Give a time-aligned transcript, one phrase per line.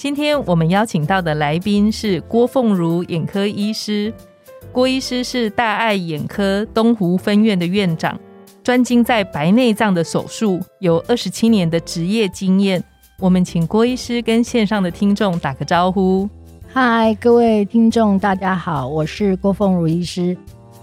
[0.00, 4.10] 今天我们邀请到的来宾是郭凤如眼科医师。
[4.72, 8.18] 郭医师是大爱眼科东湖分院的院长，
[8.64, 12.82] 专精在白内障的手术，有二十七年的职业经验。
[13.18, 16.26] 我们请郭医师跟线上的听众打个招呼。
[16.72, 20.34] 嗨，各位听众，大家好，我是郭凤如医师。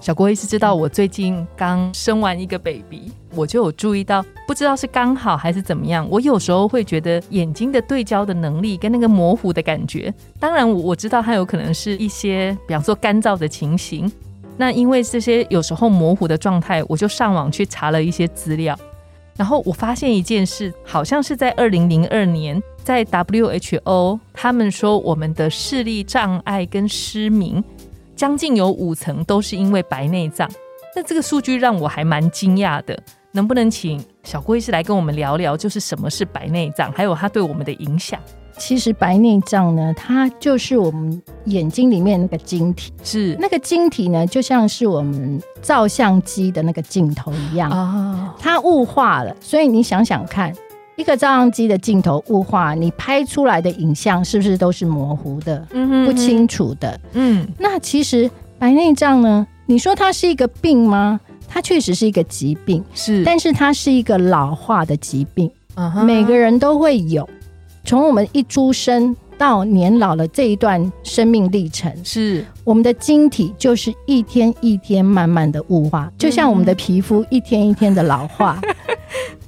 [0.07, 10.13] 小郭医师知道我最近刚生完一个 baby，我就有注意到，不知道是刚好还是怎么样，我有时候会觉得眼睛的对焦的能力跟那个模糊的感觉。
[10.39, 14.09] 当然，我知道它有可能是一些，比方说干燥的情形。
[14.55, 18.79] 那因为这些有时候模糊的状态，我就上网去查了一些资料，
[19.35, 27.61] 然后我发现一件事，好像是在二零零二年，在 WHO 他们说我们的视力障碍跟失明。
[28.17, 30.49] 将近有五层都是因为白内障，
[30.95, 32.99] 那这个数据让我还蛮惊讶的。
[33.31, 38.19] 能不能请小郭医师来跟我们聊聊，就是什么是白内障，还有它对我们的影响？
[38.57, 49.35] 其实白内障呢，它就是我们眼睛里面那个晶体，是那个晶体呢，就像是我们照相机的那个镜头一样啊，它雾化了。
[49.39, 50.51] 所以你想想看。
[50.97, 55.59] 一个照相机的镜头雾化，你拍出来的影像是不是都是模糊的、
[56.05, 56.99] 不清楚的？
[57.13, 59.45] 嗯，那其实白内障呢？
[59.67, 61.19] 你说它是一个病吗？
[61.47, 65.49] 它确实是一个疾病，是，但是它是一个老化的疾病，
[66.03, 67.29] 每个人都会有。
[67.85, 78.59] 从我们一出生到年老了这一段生命历程，是我们的晶体就是一天一天慢慢的雾化，就像我们的皮肤一天一天的老化。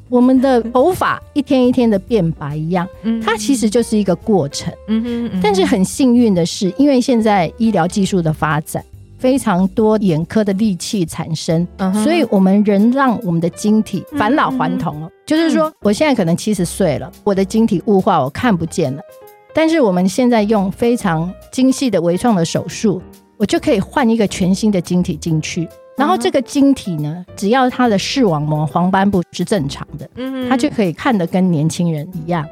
[0.09, 2.87] 我们的头发一天一天的变白一样，
[3.23, 4.73] 它其实就是一个过程。
[4.87, 8.83] 嗯哼，但是很幸运的是，因为现在医疗技术的发展，
[9.19, 11.67] 非常多眼科的利器产生，
[12.03, 15.09] 所以我们仍让我们的晶体返老还童了。
[15.25, 19.01] 就是说，我现在可能七十岁了，我的晶体雾化我看不见了，
[19.53, 22.99] 但是我们现在用非常精细的微创的手术，
[23.37, 25.67] 我就可以换一个全新的晶体进去。
[25.99, 32.43] 然后这个晶体呢，只要它的视网膜黄斑部是正常的，嗯，它就可以看得跟年轻人一样。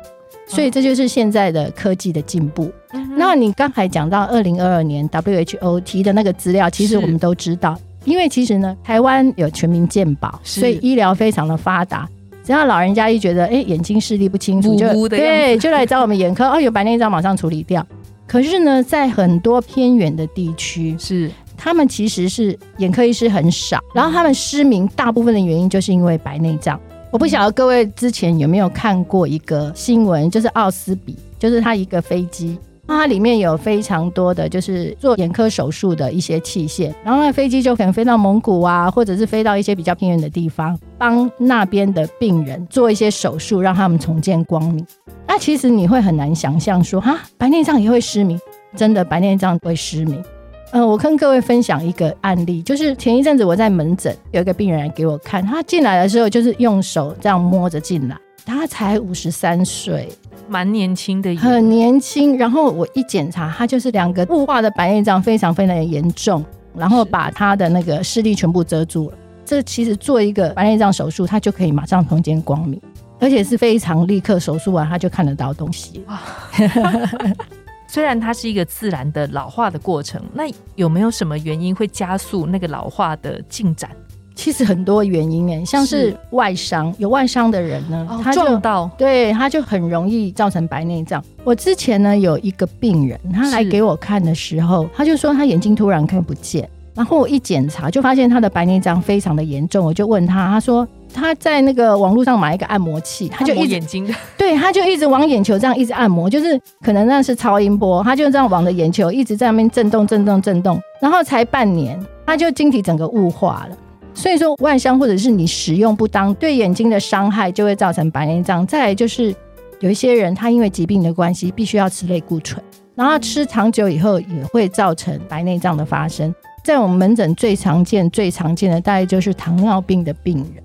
[0.45, 2.71] 所以这就是现在的科技的进步。
[3.17, 12.07] 那你刚才讲到二零二二年 WHO 提的那个资料，其实我们都知道，因为其实呢，台湾有全民健保，所以医疗非常的发达。
[12.45, 17.85] 只要老人家一觉得哎眼睛视力不清楚，就对，就来找我们眼科，哦有白内障马上处理掉。
[18.25, 21.29] 可是呢，在很多偏远的地区 是。
[21.67, 26.79] 他们其实是眼科医师很少，然后他们失明大部分的原因就是因为白内障。
[27.11, 32.57] 我不晓得各位之前有没有看过一个新闻，就是奥斯比，就是它一个飞机，
[32.87, 44.87] 它里面有非常多的就是做眼科手术的一些器械，然后那飞机就可能飞到蒙古啊，或者是飞到一些比较偏远的地方，帮那边的病人做一些手术，让他们重见光明。
[45.27, 48.39] 那其实你会很难想象说，哈，白内障也会失明，
[48.73, 50.23] 真的白内障会失明。
[50.71, 60.09] 呃，我跟各位分享一个案例，就是前一阵子我在门诊有一个病人来给我看，他进来的时候就是用手这样摸着进来，他才五十三岁，
[60.49, 62.37] 蛮年轻的，很年轻。
[62.37, 66.43] 然后我一检查，他就是两个雾化的白内障非常非常的严重，
[66.75, 69.17] 然后把他的那个视力全部遮住了。
[69.45, 72.79] 这其实做一个白内障手术，他就可以马上重见光明，
[73.21, 76.03] 而且是非常立刻手术完他就看得到东西。
[77.87, 80.43] 虽然它是一个自然的老化的过程，那
[80.75, 83.89] 有没有什么原因会加速那个老化的进展？
[84.35, 91.23] 其实很多原因哎，像是外伤，有外伤的人呢，他撞到，对，他就很容易造成白内障。
[91.43, 96.69] 我之前呢有一个病人，他来给我看的时候，他就说他眼睛突然看不见。
[96.93, 99.85] 然后我一检查，就发现他的白内障非常的严重。
[99.85, 110.79] 我就问他，他说他在那个网络上买一个按摩器，他就一眼睛的， 对，他就一直往眼球这样一直按摩，就是可能那是超音波，他就这样往着眼球一直在那边震动、震动、震动。
[111.01, 113.77] 然后才半年，他就晶体整个雾化了。
[114.13, 118.65] 所以说，外伤或者是你使用不当，对眼睛的伤害就会造成白内障。
[118.65, 119.33] 再来就是
[119.79, 122.59] 有一些人，他因为疾病的关系，必须要吃类固醇，
[122.95, 126.33] 然后吃长久以后也会造成白内障的发生。
[126.63, 130.63] 在我们门诊最常见、最常见的大概就是糖尿病的病人。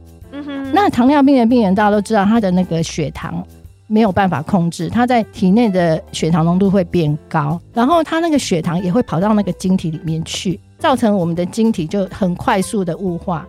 [0.74, 3.46] 那糖尿病的病人大家都知道，他的那个血糖
[3.86, 13.46] 没有办法控制，他在体内的血糖浓度会变高，然后他那个血糖也会跑到那个晶体里面去，造成我们的晶体就很快速的雾化。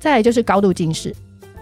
[0.00, 1.14] 再来就是高度近视，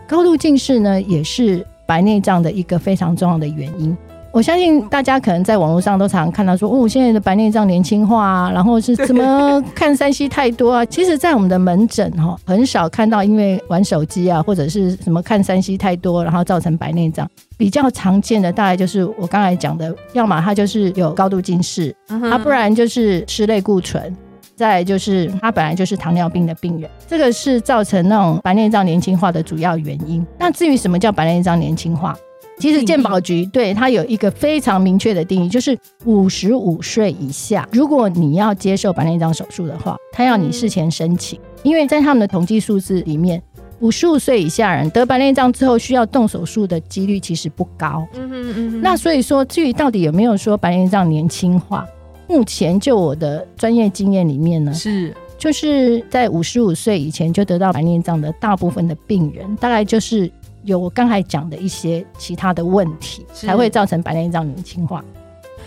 [0.07, 3.97] 高度近视呢也是白内障的一个非常重要的原因。
[4.33, 10.85] 我相信大家可能在网络上都常常看到说，哦，现在的白内障年轻化啊，然后是怎么看三 C 太多啊？
[10.87, 17.29] 其实，在我们的门诊哈，很少看到因为玩手机啊，或者是什么看三 C 太多，然后造成白内障。
[17.59, 24.17] 比较常见的大概就是我刚才讲的，要么他就是有高度近视，啊不然就是吃类固醇，
[24.57, 30.27] 再就是他本来就是糖尿病的病人，这个是造成那种白内障年轻化的主要原因。
[30.39, 32.17] 那至于什么叫白内障年轻化？
[32.63, 43.43] 其实健保局对它有一个非常明确的定义，就是五十五岁以下，如果你要接受白内障手术的话，他要你事前申请，因为在他们的统计数字里面，
[43.81, 48.07] 五十五岁以下人得白内障之后需要动手术的几率其实不高。
[48.15, 51.85] 嗯哼嗯那所以说，至于到底有没有说白内障年轻化，
[52.29, 60.31] 目前就我的专业经验里面呢，是就是在五十五岁以前就得到白内障的大部分的病人，大概就是。
[60.65, 65.05] 有我刚才讲的一些其他的问题，才会造成白内障年轻化。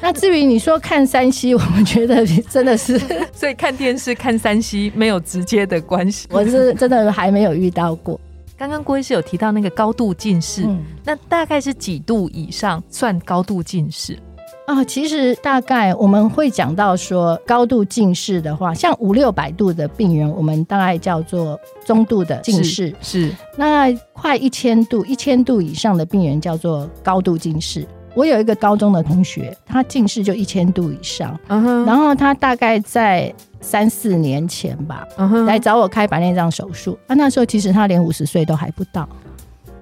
[0.02, 3.00] 那至于你说看山西，我们觉得真的是，
[3.34, 6.28] 所以看电视看山西没有直接的关系。
[6.32, 8.20] 我是真的还没有遇到过。
[8.58, 10.68] 刚刚郭医师有提到那个高度近视，
[11.04, 14.18] 那大概是几度以上算高度近视？
[14.66, 22.94] 啊，其实大概我们会讲到说，高度近视的话，像五六百度的病人，我们大概叫做中度的近视。
[23.00, 27.88] 是，那快一千度、一千度以上的病人叫做高度近视。
[28.16, 33.32] 我有一个高中的同学，他近视就一千度以上，然后他大概在
[33.62, 35.06] 三四年前吧，
[35.46, 36.98] 来找我开白内障手术。
[37.08, 39.08] 啊，那时候其实他连五十岁都还不到，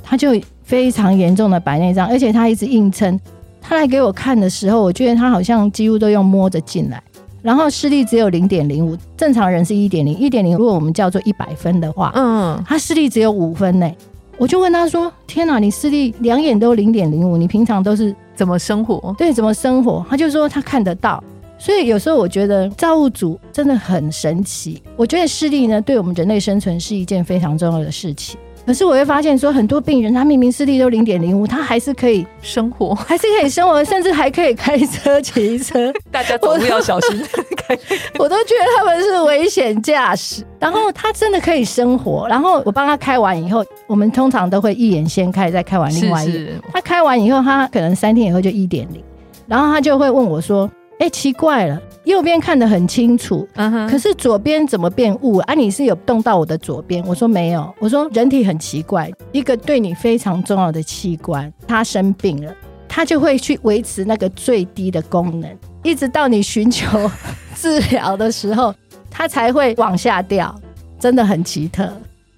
[0.04, 0.32] 他就
[0.64, 3.18] 非常严重的白内障，而且他一直硬撑。
[3.64, 7.02] 他来给我看的时候，我觉得他好像几乎都用摸着进来，
[7.42, 13.90] 然后视力只有零点零五，正常人是一点零，一点零如果我们叫做一百分的话，嗯，他视力只有五分呢。
[14.38, 19.16] 我就问他说：“天哪，你视力两眼都零点零五，你平常都是怎么生活？
[19.18, 21.24] 对，怎么生活？”他就说他看得到，
[21.60, 24.82] 所以有时候我觉得造物主真的很神奇。
[24.96, 28.38] 我觉得视力呢，对我们人类生存是一件非常重要的事情。
[28.66, 35.92] 可是我会发现，说很多病人他明明视力都零点零五，他还是可以生活， 还是可以生活，甚至还可以开车骑车。
[36.10, 37.22] 大家走路要小心。
[38.20, 40.44] 我都觉得他们是危险驾驶。
[40.60, 42.28] 然后他真的可以生活。
[42.28, 46.62] 然后我帮他开完以后，我们通常都会一眼先开，再开完另外一眼。
[46.72, 49.04] 他开完以后，他可能三天以后就一点零，
[49.48, 50.70] 然后他就会问我说。
[51.00, 53.48] 哎，奇怪了，右边看得很清楚，
[53.90, 55.54] 可是左边怎么变雾啊？
[55.54, 57.04] 你是有动到我的左边？
[57.06, 57.74] 我说没有。
[57.80, 62.56] 我说人体很奇怪，一个对你非常重要的器官，它生病了，
[62.88, 66.88] 它就会去维持那个最低的功能，一直到你寻求
[67.56, 68.74] 治疗的时候，
[69.10, 70.56] 它才会往下掉，
[71.00, 71.92] 真的很奇特。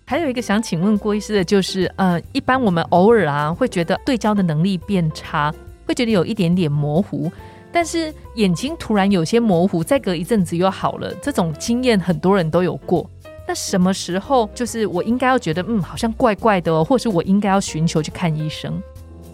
[0.06, 5.54] 还有一个想请问郭医师的就是，呃，一般我们偶尔啊会觉得对焦的能力变差，
[5.86, 7.32] 会觉得有一点点模糊。
[7.76, 13.06] 但是眼睛突然有些模糊，再隔一阵子又好了，这种经验很多人都有过。
[13.46, 18.82] 那什么时候就是我应该要觉得嗯，好像怪怪的，或是我应该要寻求去看医生？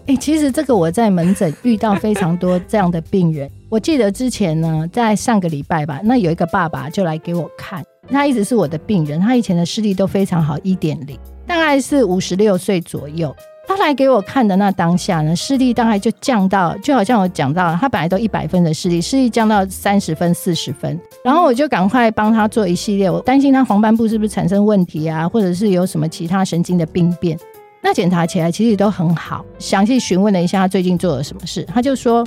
[0.08, 3.48] 哎，其实这个我在门诊遇到非常多这样的病人。
[3.70, 13.32] 我记得之前呢，在上个礼拜吧，那有一个爸爸就来给我看，他一直是我的病人，他以前的视力都非常好，一点零，大概是五十六岁左右。
[13.66, 21.00] 他来给我看的那当下呢，视力大概就降到，就好像我讲到，他本来都一百分的视力，视力降到三十分、四十分。
[21.24, 27.38] 然后我就赶快帮他做一系列，我担心他黄斑部是不是产生问题啊，或者是有什么其他神经的病变。
[27.80, 32.26] 那检查起来其实都很好，详细询问了一下他最近做了什么事，他就说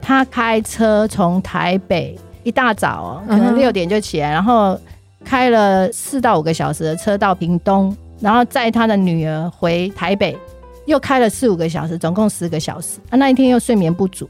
[0.00, 4.78] 他开车从台北一大早，可能六点就起来，然后
[5.24, 10.38] 开了四到五个小时的车到屏东，然后载他的女儿回台北。
[10.86, 12.98] 又开了四五个小时，总共十个小时。
[13.10, 14.28] 啊，那一天又睡眠不足，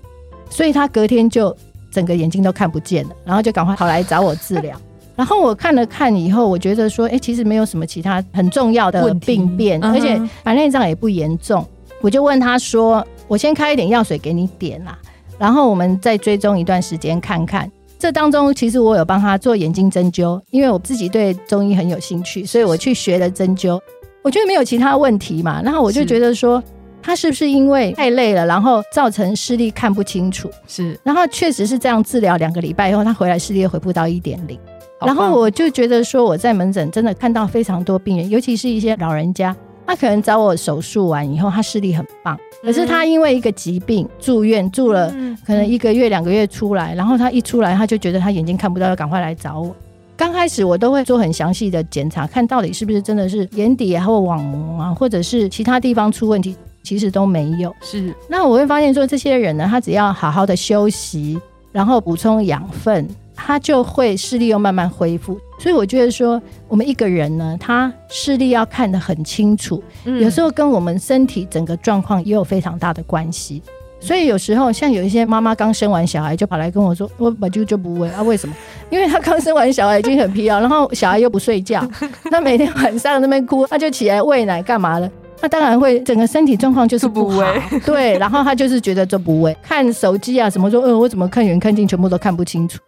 [0.49, 1.57] 所以他隔天就
[1.91, 4.81] 整个眼睛都看不见了，然后就赶快跑来找我治疗。
[5.17, 11.67] 然后我看了看以后，我觉得说，哎，其实没有什么其他很重要的病变，而且白内障也不严重。
[12.01, 14.99] 我就问他说，我先开一点药水给你点啦，
[15.39, 17.71] 然后我们再追踪一段时间看看。
[17.99, 23.79] 这当中其实我有帮他做眼睛针灸，因为我自己对中医很有兴趣，所以我去学了针灸。
[24.23, 26.63] 我觉得没有其他问题嘛，然后我就觉得说，
[27.03, 30.51] 他是不是因为太累了，然后造成视力看不清楚？
[30.67, 34.59] 是，然后确实是这样治疗两个礼拜以后，他回来视力又恢复到一点零。
[35.01, 45.09] 然后我就觉得说，我在门诊真的看到非常多病人，尤其是一些老人家，他可能找我手术完以后，他视力很棒，可是他因为一个疾病住院住了，
[45.47, 49.75] 可能一个月两个月出来，然后他一出来他就觉得他眼睛看不到，要赶快来找我。
[50.21, 57.75] 刚开始我都会做很详细的检查，看到底是不是真的是眼底啊或网膜啊，或者是其他地方出问题，其实都没有。
[57.81, 61.41] 是，那我会发现说这些人呢，他只要好好的休息，
[61.73, 65.41] 然后补充养分，他就会视力又慢慢恢复。
[65.59, 73.63] 所以我觉得说，我们一个人呢，他视力要看得很清楚，有时候跟我们身体整个状况也有非常大的关系。
[74.01, 78.55] 所以有时候像有一些妈妈刚生完小孩就跑来跟我说，我本就就不喂啊，为什么？
[78.89, 81.87] 因为她刚生完小孩已经很疲劳，然后小孩又不睡觉，
[82.31, 85.11] 那每天晚上那边哭，她就起来喂奶干嘛了？
[85.43, 87.43] 那当然会整个身体状况就是不好。
[87.85, 92.79] 对， 然后她就是觉得这不喂，看手机啊什么说，呃，我怎么看远看近全部都看不清楚。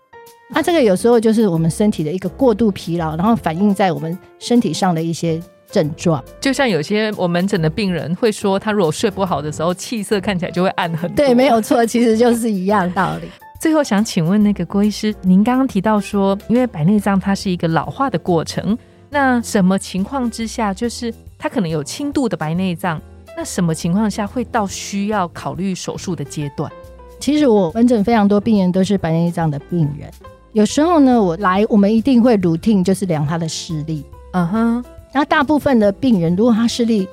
[0.55, 5.41] 那这个有时候就是我们身体的一个过度疲劳，然后反映在我们身体上的一些。
[5.73, 11.17] 症状就像有些我门诊的病人会说，他如果睡不好的时候，气色看起来就会暗很多。
[11.17, 13.29] 对，没有错，其实就是一样道理。
[13.59, 18.77] 最后想请问那个郭医师，您刚刚提到说，因为白内障它是一个老化的过程，
[19.09, 23.01] 那什么情况之下，就是他可能有轻度的白内障，
[23.37, 26.71] 那什么情况下会到需要考虑手术的阶段？
[27.21, 30.11] 其实我门诊非常多病人都是白内障的病人，
[30.53, 34.05] 有时候呢，我来我们一定会 routine 就是量他的视力。
[34.33, 34.85] 嗯哼。
[35.13, 37.07] 那大部分的病人，如果他视力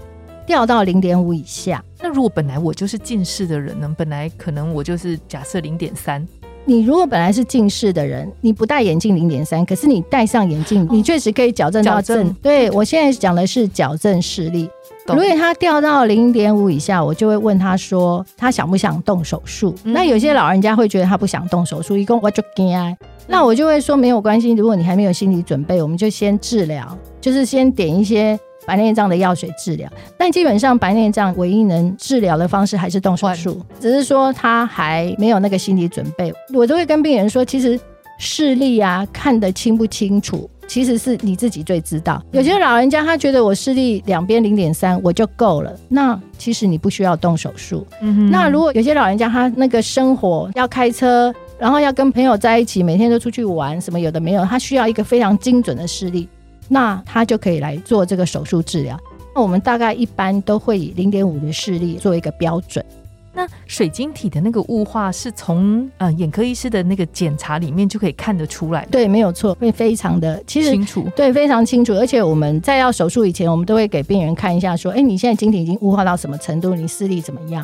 [0.46, 3.94] 掉到零点五以下，那如果本来我就是近视的人呢？
[3.98, 6.25] 本来可能我就是假设零点三。
[6.66, 12.32] 你如果本来是近视的人，你不戴眼镜零点三，可是你戴上眼镜，你确实可以矫正到正。
[12.42, 14.70] 对我现在讲的是矫正视力。
[15.08, 19.74] 如果他掉到零点五以下，我就会问他说，他想不想动手术？
[19.84, 22.96] 那有些老人家会觉得他不想动手术，一共我就惊。
[23.25, 28.39] 那我就会说没有关系，如果你还没有心理准备，我们就先治疗，就是先点一些
[28.70, 29.90] 白内障的药水治疗。
[30.16, 36.32] 但基本上白内障唯一能治疗的方式还是动手术，只是说他还没有那个心理准备。
[36.54, 37.80] 我都会跟病人说，其实
[38.20, 42.22] 视力啊看得清不清楚，其实是你自己最知道。
[42.32, 47.84] 有些老人家他觉得我视力两边零点三我就够了，那其实你不需要动手术。
[48.30, 51.34] 那如果有些老人家他那个生活要开车。
[51.60, 56.26] 然后要跟朋友在一起，每天都出去玩，什么有的没有，他需要一个非常精准的视力，
[56.70, 58.98] 那他就可以来做这个手术治疗。
[59.36, 62.84] 那我们大概一般都会以零点五的视力做一个标准。
[63.32, 68.86] 那水晶体的那个雾化是从呃眼科医师的那个检查里面就可以看得出来。
[68.92, 71.08] 对，没有错，会非常的其实清楚。
[71.16, 71.94] 对，非常清楚。
[71.94, 76.74] 而且我们在要手术以前，我们都会给病人看一下，说，哎，你现在晶体已经雾化到什么程度？
[76.76, 77.64] 你视力怎么样？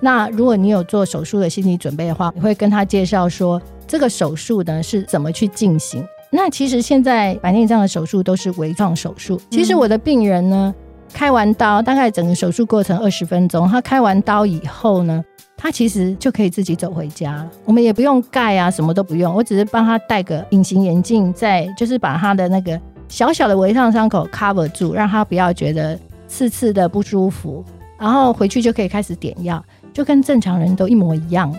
[0.00, 6.04] 那如果你有做手术的心理准备的话，你会跟他介绍说这个手术呢是怎么去进行。
[6.36, 9.40] 那其实现在白内障的手术都是微创手术。
[9.52, 10.74] 其实我的病人呢，
[11.12, 15.24] 开完刀大概整个手术过程二十分钟，他开完刀以后呢，
[15.56, 17.48] 他其实就可以自己走回家了。
[17.64, 27.64] 我们也不用盖啊，什么都不用，我只是帮他戴个隐形眼镜，在就是把他的那个小小的微创伤口 cover 住，让他不要觉得刺刺的不舒服，
[27.96, 29.64] 然后回去就可以开始点药。
[29.92, 31.54] 就跟正常人都一模一样。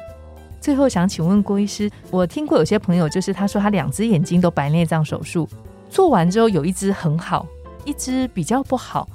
[0.66, 5.48] 最后想请问郭医师，我听过有些朋友，就是他说他两只眼睛都白内障手术
[5.92, 7.46] 做完之后，有一只很好，
[7.86, 9.08] 一只比较不好，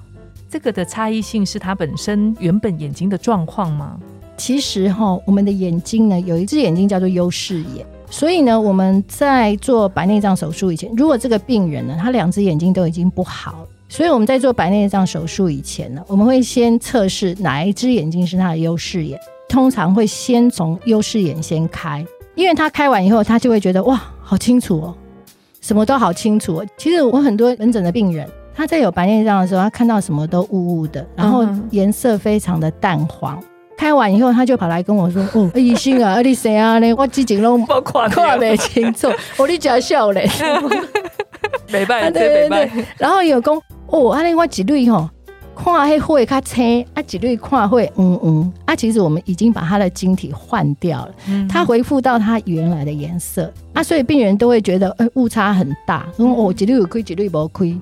[0.49, 3.99] 这个的差异性是他本身原本眼睛的状况吗？
[4.37, 13.66] 其实哈，我们的眼睛呢，有一只眼睛叫做优视眼，所以呢，我们在做白内障手术以前，如果这个病人呢，他两只眼睛都已经不好。
[13.88, 19.19] 所以我们在做白内障手术以前呢，我们会先测试哪一只眼睛是他的优视眼，
[19.50, 24.95] 通常会先从优势眼先开，因为他开完以后，他就会觉得哇，好清楚哦，
[25.61, 26.59] 什么都好清楚。
[26.59, 26.66] 哦。
[26.76, 33.42] 其实我很多门诊的病人，他在有白内障的时候，他看到什么都雾雾的，然后颜色非常的淡黄。
[33.76, 36.78] 开完以后，他就跑来跟我说：“哦，医生啊，你谁啊？
[36.78, 40.30] 呢，我之前都看不清楚，我你假笑嘞。”
[41.73, 42.85] 没办，对对对。
[42.97, 43.61] 然后有讲。
[43.92, 45.11] 哦，安尼我一类吼，
[45.62, 51.14] 看迄会较青，啊一类看会嗯嗯，啊其实我们已经把它的晶体换掉了，
[51.50, 57.76] 它恢复到它原来的颜色，啊所以病人都会觉得，呃误差很大，哦一类有亏，一类无亏。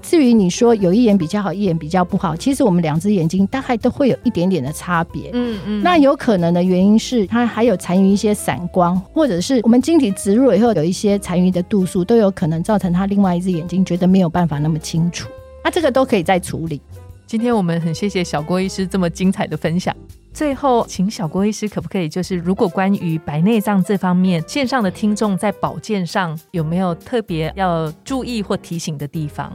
[0.00, 5.82] 至于你说有一眼比较好，一眼比较不好，其实我们两只眼睛大概都会有一点点的差别，嗯嗯。
[5.82, 15.28] 那有可能的原因是它还有残余一些散光，或者是我们晶体植入以后有一些残余的度数，都有可能造成他另外一只眼睛觉得没有办法那么清楚。
[15.62, 16.80] 那这个都可以再处理。
[17.28, 19.94] 今天我们很谢谢小郭医师这么精彩的分享。
[20.32, 29.52] 最后，请小郭医师可不可以，就是如果关于白内障这方面，线上的听众在保健上有没有特别要注意或提醒的地方？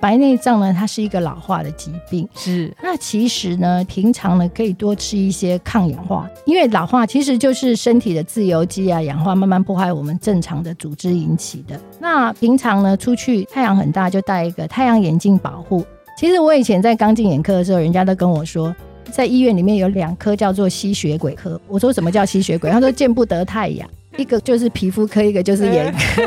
[0.00, 2.26] 白内障呢，它是一个老化的疾病。
[2.34, 11.78] 是，那其实呢，平常呢可以多吃一些抗氧化，因为老化其实就是身体的自由基啊氧化慢慢破坏我们正常的组织引起的。
[11.98, 15.84] 那平常呢出去太阳很大，就戴一个太阳眼镜保护。
[16.20, 18.76] 其实我以前在刚进眼科的时候，人家都跟我说，
[19.10, 21.58] 在医院里面有两科叫做吸血鬼科。
[21.66, 22.70] 我说什么叫吸血鬼？
[22.70, 26.22] 他说见不得太阳，一个就是皮肤科，一个就是眼科。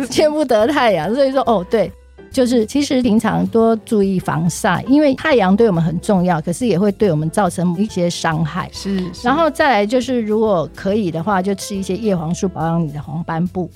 [0.08, 1.92] 见不得太阳，所以说哦，对，
[2.30, 8.70] 就是其实平常多注意防晒，因为太阳对我们很重要，可是也会对我们造成一些伤害。
[8.72, 13.70] 是，然后再来就是，如果可以的话，就吃一些叶黄素保养你的黄斑部。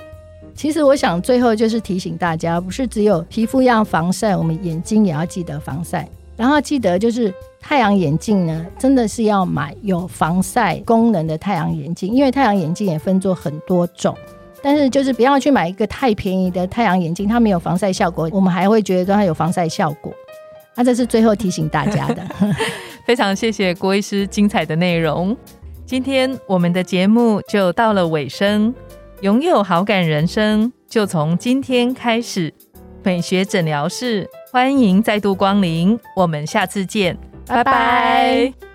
[0.61, 6.07] 其实我想最后就是提醒大家，不是只有皮肤要防晒，我们眼睛也要记得防晒。
[6.37, 14.15] 然后记得就是太阳眼镜呢，真的是要买有防晒功能的太阳眼镜，因为太阳眼镜也分作很多种。
[14.61, 20.13] 但是就是不要去买一个太便宜的太阳眼镜，它没有防晒效果，我们还会觉得它有防晒效果。
[20.75, 22.23] 那 这是最后提醒大家的。
[23.07, 25.35] 非常谢谢郭医师精彩的内容。
[25.87, 28.75] 今天我们的节目就到了尾声，
[29.23, 32.53] 拥有好感人生就从今天开始。
[33.03, 38.70] 美学诊疗室欢迎再度光临，我们下次见，拜拜。